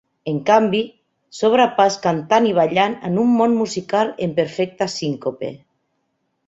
En 0.29 0.37
canvi, 0.45 0.79
s'obre 1.39 1.67
pas 1.81 1.97
cantant 2.07 2.47
i 2.53 2.55
ballant 2.61 2.97
en 3.11 3.23
un 3.25 3.31
món 3.43 3.55
musical 3.61 4.13
en 4.29 4.35
perfecta 4.43 4.91
síncope. 4.99 5.57